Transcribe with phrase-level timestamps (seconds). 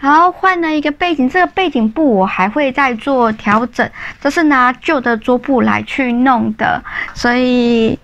[0.00, 3.88] 好，换了一个背景，这个背景布我还会再做调整，
[4.18, 7.98] 这是拿旧的桌布来去弄的，所以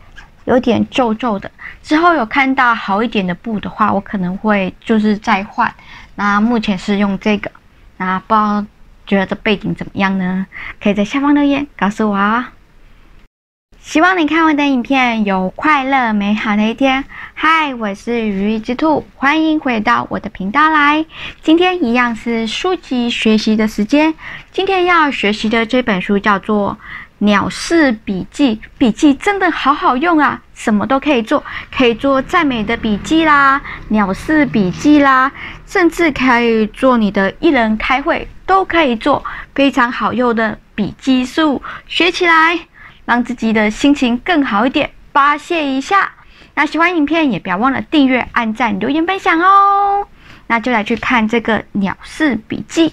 [0.44, 1.50] 有点皱皱的。
[1.82, 5.72] 之后有看到好一点的布的话，我可能会就是再换。
[6.16, 7.50] 那目前是用这个，
[7.96, 8.66] 那不知道
[9.06, 10.46] 觉得这背景怎么样呢？
[10.82, 12.52] 可以在下方留言告诉我啊。
[13.86, 17.04] 希望你看我的影片有快乐美好的一天。
[17.34, 21.06] 嗨，我是如意之兔，欢迎回到我的频道来。
[21.40, 24.12] 今天一样是书籍学习的时间。
[24.50, 26.76] 今天要学习的这本书叫做
[27.18, 31.40] 《鸟事笔记》，笔记真的好好用啊，什么都可以做，
[31.72, 35.30] 可以做赞美的笔记啦，鸟事笔记啦，
[35.64, 39.24] 甚至可以做你的一人开会都可以做，
[39.54, 42.58] 非常好用的笔记术，学起来。
[43.06, 46.12] 让自己的心情更好一点，发泄一下。
[46.54, 50.06] 那喜欢影片也不要忘了订阅、按赞、留言、分享哦。
[50.48, 52.88] 那就来去看这个《鸟事笔记》。《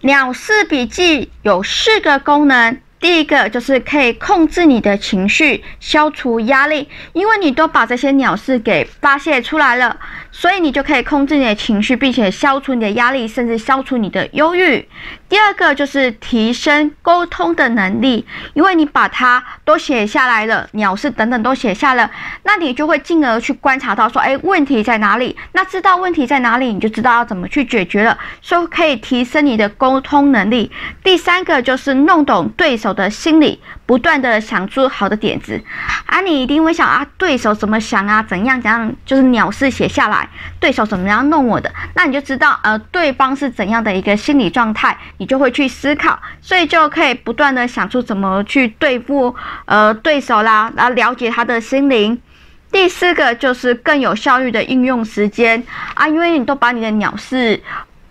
[0.00, 2.80] 鸟事笔记》有四个功能。
[3.00, 9.96] 第一个就是可以控制你的情绪，消除压力，因为你都把这些鸟事给发泄出来了，
[10.40, 14.86] 所以你就可以控制你的情绪，并且消除你的压力，甚至消除你的忧郁。
[15.28, 22.08] 第二个就是提升沟通的能力，因为你把它都写下来了，鸟事等等都写下了，
[22.44, 25.36] 那你就会进而去观察到说，哎，问题在哪里？
[25.50, 30.70] 那知道问题在哪里，你就知道要怎么去解决了，所以可以提升你的沟通能力。
[31.02, 35.58] 第三个就是弄懂对手的心理，不断的想出好的点子
[36.04, 36.20] 啊！
[36.20, 38.22] 你一定会想啊，对手怎么想啊？
[38.22, 38.94] 怎样怎样？
[39.06, 40.28] 就是鸟事写下来，
[40.60, 41.72] 对手怎么样弄我的？
[41.94, 52.20] 那你就知道呃，对方是怎样的一个心理状态，你就会去思考，所以就可以不断的想出怎么去对付呃对手啦，然后了解他的心灵。
[52.70, 57.62] 第四个就是更有效率的应用时间啊，因为你都把你的鸟事。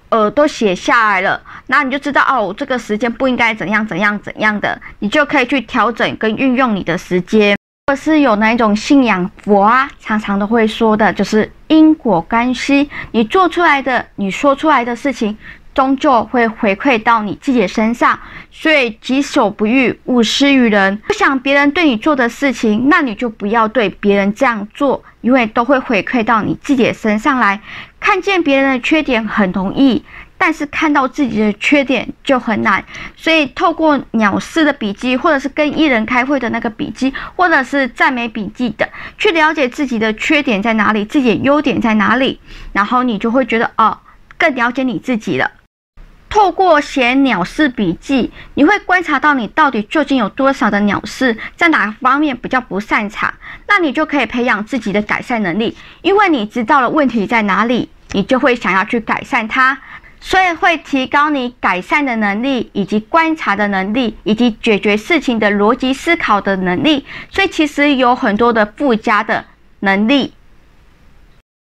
[0.10, 7.56] 呃，都写下来了，那你就知道哦，这个时间不应该怎样怎样怎样的，你就可以去调整跟运用你的时间。
[7.88, 15.38] 或是有那一种信仰佛啊，常常都会说的，就是因果关系，你做出来的，你说出来的事情。
[15.74, 18.18] 终究会回馈到你自己身上，
[18.50, 20.98] 所以己所不欲，勿施于人。
[21.06, 27.62] 不想别人对你做的事情，那你就不要对别人这样做，因为都会回馈到你自己的身上来。
[28.08, 30.02] 看见别人的缺点很容易，
[30.38, 32.82] 但是看到自己的缺点就很难。
[33.18, 42.40] 所以透过鸟事的笔记，或者是跟艺人开会的那个笔记，或者是赞美笔记的，去了解自己的缺点在哪里，自己的优点在哪里，
[42.72, 44.00] 然后你就会觉得哦，
[44.38, 45.52] 更了解你自己了。
[46.30, 53.34] 透过写鸟事笔记，你会观察到你到底究竟有多少的鸟事，在哪方面比较不擅长，
[53.68, 55.76] 那你就可以培养自己的改善能力。
[56.02, 59.78] 因为你知道了问题在哪里，你就会想要去改善它，
[60.20, 67.06] 所以会提高你改善的能力，以及观察的能力，以及解决事情的逻辑思考的能力。
[67.30, 69.46] 所以其实有很多的附加的
[69.82, 70.34] 能力。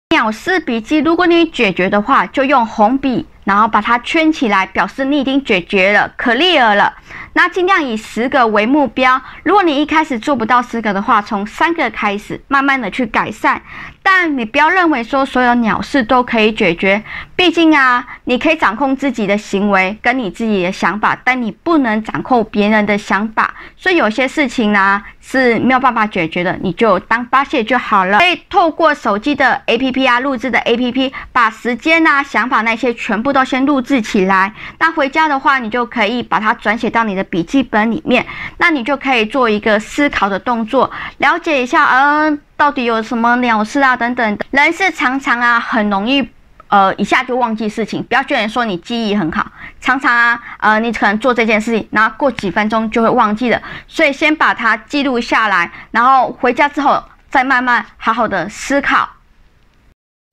[0.10, 3.26] 鸟事笔记，如果你解决的话，就用红笔。
[3.46, 6.94] 然后把它圈起来，表示你已经解决了，clear 了。
[7.32, 9.22] 那尽量以十个为目标。
[9.44, 13.62] 如果你一开始做不到十个的话，从三个开始，慢慢的去改善。
[14.02, 17.04] 但你不要认为说所有鸟事都可以解决，
[17.36, 23.54] 毕竟啊，你可以掌控自己的行为跟你自己的想法，但你不能掌控别人的想法。
[23.76, 28.20] 所以有些事情呢、是没有办法解决的，你就当发泄就好了。
[28.20, 34.54] 可以透过手机的 APP 啊，录制的 APP，把时间啊、想法那些全部都先录制起来。
[34.80, 38.26] 那回家的话，你就可以把它转写到你的笔记本里面。
[38.60, 43.98] 那你就可以做一个思考的动作，了解一下，嗯、到底有什么鸟事啊？
[43.98, 46.26] 等等，人是常常啊，很容易，
[46.70, 48.02] 呃，一下就忘记事情。
[48.04, 49.46] 不要觉得说你记忆很好，
[49.82, 53.62] 常常啊，呃，你可能做这件事情，然后过几分钟就会忘记了。
[53.86, 59.10] 所以先把它记录下来，然后回家之后再慢慢好好的思考。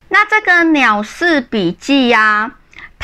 [0.08, 2.50] 那这个鸟事笔记呀、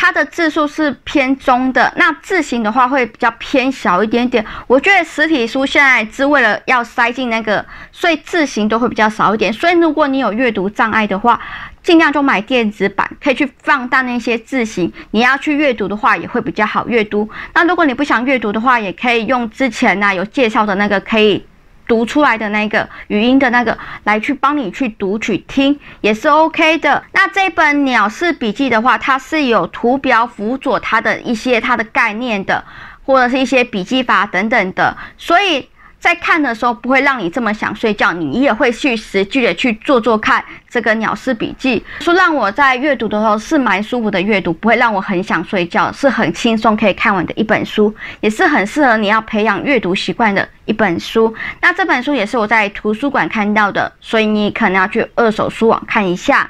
[0.00, 4.46] 它的字数是偏中的，那字型的话会比较偏小一点点。
[4.68, 9.52] 我觉得实体书现在是为了要塞进那个，所以字型都会比较少一点。
[9.52, 11.40] 所以如果你有阅读障碍的话，
[11.82, 14.92] 尽量就买电子版，可以去放大那些字型。
[15.10, 17.28] 你要去阅读的话，也会比较好阅读。
[17.52, 21.44] 那如果你不想阅读的话，也可以用之前呢、啊、有介绍的那个可以。
[21.88, 27.02] 读出来的那个语音的那个来去帮你去读取听也是 OK 的。
[27.12, 32.62] 那这本鸟式笔记的话，它是有图表辅佐它的一些它的概念的，
[33.04, 34.96] 或者是一些笔记法等等的。
[35.16, 51.34] 所以在看的时候不会让你这么想睡觉，你也会去实际的去做做看这个鸟事笔记，说让我在阅读的时候是蛮舒服的阅读，不会让我很想睡觉，是很轻松可以看完的一本书，也是很适合你要培养阅读习惯的一本书。
[51.60, 56.48] 那这本书也是我在图书馆看到的，所以你可能要去二手书网看一下。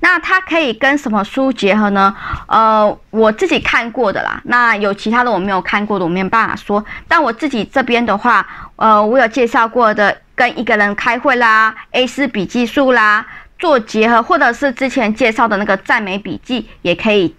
[0.00, 2.14] 那它可以跟什么书结合呢？
[2.46, 4.40] 呃，我自己看过的啦。
[4.44, 6.84] 那有其他的我没有看过的，我没有办法说。
[7.06, 8.46] 但我自己这边的话，
[8.76, 13.26] 呃，我有介绍过的，跟一个人开会啦，A4 笔记术啦，
[13.58, 17.34] 做结合，或者是之前介绍的那个赞美笔记，也可以。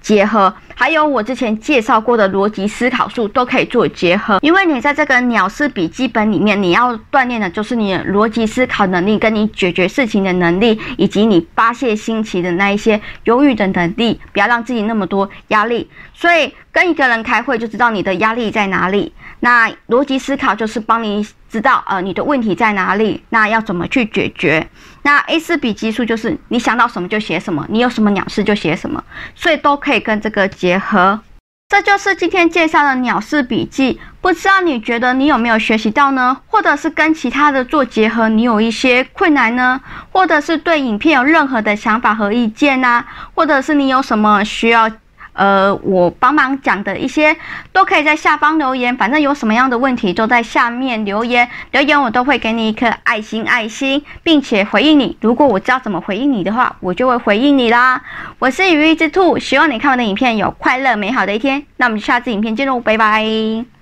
[0.00, 15.90] 结合，还有我之前介绍过的逻辑思考术都可以做结合，因为你在这个鸟式笔记本里面，你要锻炼的就是你的逻辑思考能力，跟你解决事情的能力，以及你发泄心情的那一些忧郁的能力，不要让自己那么多压力。
[16.12, 19.14] 所以跟一个人开会就知道你的压力在哪里。
[19.40, 24.66] 那逻辑思考就是帮你知道呃你的问题在哪里，那要怎么去解决。
[25.02, 31.20] 那 A 四笔记术就是你想到什么就写什么，你有什么鸟事就写什么，所以都可以跟这个结结合。
[31.68, 36.36] 这就是今天介绍的鸟式笔记，不知道你觉得你有没有学习到呢？
[36.48, 39.80] 或者是跟其他的做结合，你有一些困难呢？
[40.10, 43.04] 或者是对影片有任何的想法和意见呢？
[43.36, 44.90] 或者是你有什么需要？
[45.36, 47.36] 呃，我帮忙讲的一些
[47.72, 55.16] 都可以在下方留言，反正有什么样的问题都在下面留言，留言我都会给你一颗爱心爱心，并且回应你。
[55.20, 58.02] 如果我知道怎么回应你的话，我就会回应你啦。
[58.38, 61.62] 我是羽翼之兔，希望你看完的影片有快乐美好的一天。
[61.76, 63.75] 那我们下次影片见喽，拜拜。